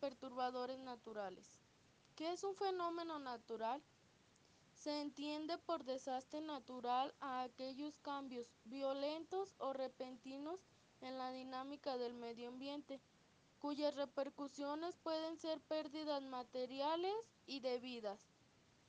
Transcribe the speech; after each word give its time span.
perturbadores 0.00 0.78
naturales. 0.78 1.58
¿Qué 2.14 2.32
es 2.32 2.44
un 2.44 2.54
fenómeno 2.54 3.18
natural? 3.18 3.80
Se 4.74 5.00
entiende 5.00 5.56
por 5.56 5.84
desastre 5.84 6.42
natural 6.42 7.14
a 7.20 7.42
aquellos 7.42 7.96
cambios 7.98 8.46
violentos 8.64 9.54
o 9.58 9.72
repentinos 9.72 10.60
en 11.00 11.16
la 11.16 11.32
dinámica 11.32 11.96
del 11.96 12.12
medio 12.12 12.48
ambiente, 12.48 13.00
cuyas 13.60 13.94
repercusiones 13.94 14.96
pueden 14.96 15.38
ser 15.38 15.60
pérdidas 15.60 16.22
materiales 16.22 17.14
y 17.46 17.60
de 17.60 17.78
vidas, 17.78 18.20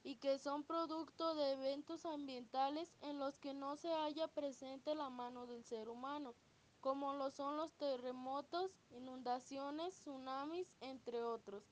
y 0.04 0.16
que 0.16 0.38
son 0.38 0.64
producto 0.64 1.34
de 1.36 1.52
eventos 1.52 2.06
ambientales 2.06 2.90
en 3.02 3.20
los 3.20 3.38
que 3.38 3.54
no 3.54 3.78
se 3.78 3.94
halla 3.94 4.28
presente 4.28 4.96
la 4.96 5.10
mano 5.10 5.48
del 5.48 5.64
ser 5.64 5.88
humano, 5.88 6.34
como 6.82 7.14
lo 7.14 7.30
son 7.32 7.58
los 7.58 7.72
terremotos, 7.74 8.72
inundaciones, 8.90 9.94
tsunamis, 9.94 10.68
entre 10.82 11.24
otros. 11.24 11.64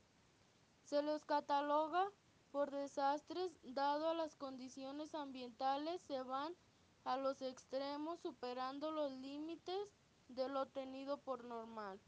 Se 0.84 1.02
los 1.02 1.26
cataloga 1.26 2.10
por 2.52 2.72
desastres 2.72 3.52
dado 3.64 4.10
a 4.10 4.14
las 4.14 4.36
condiciones 4.36 5.14
ambientales 5.14 6.02
se 6.08 6.22
van 6.22 6.54
a 7.06 7.18
los 7.18 7.42
extremos 7.42 8.20
superando 8.20 8.92
los 8.92 9.12
límites 9.12 9.80
de 10.30 10.48
lo 10.48 10.68
tenido 10.68 11.18
por 11.18 11.44
normal. 11.44 12.00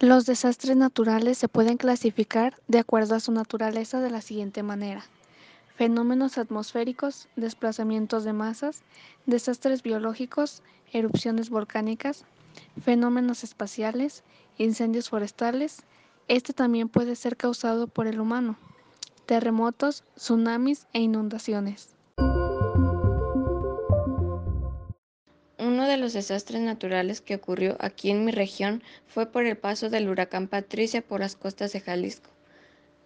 Los 0.00 0.26
desastres 0.26 0.76
naturales 0.76 1.38
se 1.38 1.48
pueden 1.48 1.76
clasificar 1.76 2.56
de 2.68 2.78
acuerdo 2.78 3.14
a 3.14 3.20
su 3.20 3.32
naturaleza 3.32 4.00
de 4.00 4.10
la 4.10 4.20
siguiente 4.20 4.62
manera. 4.62 5.04
Fenómenos 5.78 6.38
atmosféricos, 6.38 7.28
desplazamientos 7.36 8.24
de 8.24 8.32
masas, 8.32 8.82
desastres 9.26 9.84
biológicos, 9.84 10.64
erupciones 10.92 11.50
volcánicas, 11.50 12.24
fenómenos 12.82 13.44
espaciales, 13.44 14.24
incendios 14.56 15.08
forestales. 15.08 15.84
Este 16.26 16.52
también 16.52 16.88
puede 16.88 17.14
ser 17.14 17.36
causado 17.36 17.86
por 17.86 18.08
el 18.08 18.18
humano. 18.18 18.58
Terremotos, 19.24 20.02
tsunamis 20.16 20.88
e 20.94 20.98
inundaciones. 20.98 21.94
Uno 25.60 25.86
de 25.86 25.96
los 25.96 26.12
desastres 26.12 26.60
naturales 26.60 27.20
que 27.20 27.36
ocurrió 27.36 27.76
aquí 27.78 28.10
en 28.10 28.24
mi 28.24 28.32
región 28.32 28.82
fue 29.06 29.26
por 29.26 29.46
el 29.46 29.56
paso 29.56 29.90
del 29.90 30.08
huracán 30.08 30.48
Patricia 30.48 31.02
por 31.02 31.20
las 31.20 31.36
costas 31.36 31.72
de 31.72 31.80
Jalisco. 31.80 32.30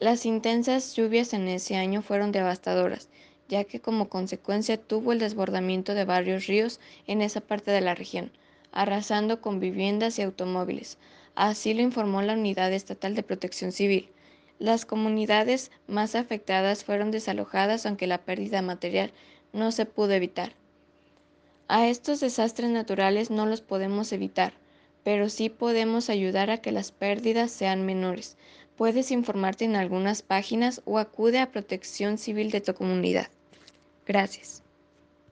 Las 0.03 0.27
intensas 0.27 0.97
lluvias 0.97 1.33
en 1.33 1.47
ese 1.47 1.77
año 1.77 2.03
fueron 2.03 2.33
devastadoras, 2.33 3.08
ya 3.48 3.62
que 3.62 3.78
como 3.78 4.09
consecuencia 4.09 4.77
tuvo 4.77 5.12
el 5.12 5.20
desbordamiento 5.20 5.94
de 5.94 6.05
varios 6.05 6.48
ríos 6.48 6.81
en 7.06 7.22
esa 7.22 7.41
parte 7.41 7.70
de 7.70 7.83
la 7.83 7.94
región, 7.94 8.33
arrasando 8.72 9.41
con 9.41 9.61
viviendas 9.61 10.19
y 10.19 10.22
automóviles. 10.22 10.98
Así 11.36 11.72
lo 11.72 11.83
informó 11.83 12.20
la 12.20 12.33
Unidad 12.33 12.72
Estatal 12.72 13.14
de 13.14 13.22
Protección 13.22 13.70
Civil. 13.70 14.09
Las 14.59 14.86
comunidades 14.86 15.70
más 15.86 16.16
afectadas 16.16 16.83
fueron 16.83 17.12
desalojadas 17.12 17.87
aunque 17.87 18.09
la 18.09 18.19
pérdida 18.19 18.61
material 18.61 19.12
no 19.53 19.70
se 19.70 19.87
pudo 19.87 20.14
evitar. 20.14 20.53
A 21.69 21.87
estos 21.87 22.19
desastres 22.19 22.70
naturales 22.70 23.31
no 23.31 23.47
los 23.47 23.61
podemos 23.61 24.12
evitar, 24.12 24.53
pero 25.05 25.28
sí 25.28 25.48
podemos 25.48 26.11
ayudar 26.11 26.50
a 26.50 26.59
que 26.59 26.72
las 26.72 26.91
pérdidas 26.91 27.53
sean 27.53 27.87
menores. 27.87 28.37
Puedes 28.83 29.12
informarte 29.12 29.64
en 29.64 29.77
algunas 29.77 30.22
páginas 30.22 30.83
o 30.84 30.98
acude 30.98 31.38
a 31.38 31.52
Protección 31.52 32.19
Civil 32.19 32.50
de 32.50 32.61
tu 32.61 32.75
comunidad. 32.75 33.28
Gracias. 34.08 34.62